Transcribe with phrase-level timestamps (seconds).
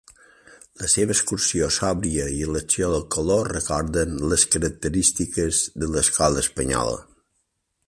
[0.83, 7.01] La seva execució sòbria i l'elecció del color recorden les característiques de l'escola espanyola.